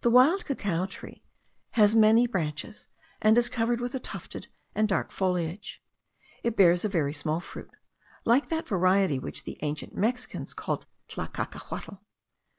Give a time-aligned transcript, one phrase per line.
[0.00, 1.26] The wild cacao tree
[1.72, 2.88] has many branches,
[3.20, 5.82] and is covered with a tufted and dark foliage.
[6.42, 7.72] It bears a very small fruit,
[8.24, 11.98] like that variety which the ancient Mexicans called tlalcacahuatl.